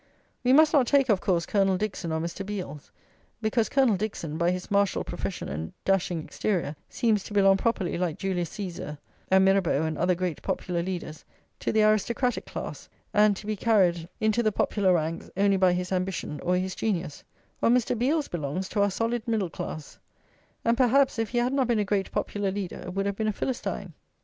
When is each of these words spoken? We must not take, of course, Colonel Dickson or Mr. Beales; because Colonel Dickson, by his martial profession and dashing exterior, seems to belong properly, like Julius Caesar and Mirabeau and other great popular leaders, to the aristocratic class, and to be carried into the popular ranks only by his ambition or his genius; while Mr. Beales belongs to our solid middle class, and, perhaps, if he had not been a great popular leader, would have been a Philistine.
We 0.43 0.51
must 0.51 0.73
not 0.73 0.87
take, 0.87 1.09
of 1.09 1.21
course, 1.21 1.45
Colonel 1.45 1.77
Dickson 1.77 2.11
or 2.11 2.19
Mr. 2.19 2.43
Beales; 2.43 2.89
because 3.39 3.69
Colonel 3.69 3.97
Dickson, 3.97 4.35
by 4.35 4.49
his 4.49 4.71
martial 4.71 5.03
profession 5.03 5.47
and 5.47 5.73
dashing 5.85 6.23
exterior, 6.23 6.75
seems 6.89 7.23
to 7.25 7.33
belong 7.35 7.55
properly, 7.57 7.99
like 7.99 8.17
Julius 8.17 8.49
Caesar 8.49 8.97
and 9.29 9.45
Mirabeau 9.45 9.83
and 9.83 9.99
other 9.99 10.15
great 10.15 10.41
popular 10.41 10.81
leaders, 10.81 11.23
to 11.59 11.71
the 11.71 11.83
aristocratic 11.83 12.47
class, 12.47 12.89
and 13.13 13.35
to 13.37 13.45
be 13.45 13.55
carried 13.55 14.09
into 14.19 14.41
the 14.41 14.51
popular 14.51 14.91
ranks 14.91 15.29
only 15.37 15.55
by 15.57 15.71
his 15.71 15.91
ambition 15.91 16.39
or 16.39 16.57
his 16.57 16.73
genius; 16.73 17.23
while 17.59 17.71
Mr. 17.71 17.95
Beales 17.95 18.27
belongs 18.27 18.67
to 18.69 18.81
our 18.81 18.89
solid 18.89 19.27
middle 19.27 19.51
class, 19.51 19.99
and, 20.65 20.75
perhaps, 20.75 21.19
if 21.19 21.29
he 21.29 21.37
had 21.37 21.53
not 21.53 21.67
been 21.67 21.77
a 21.77 21.85
great 21.85 22.11
popular 22.11 22.49
leader, 22.49 22.89
would 22.89 23.05
have 23.05 23.15
been 23.15 23.27
a 23.27 23.31
Philistine. 23.31 23.93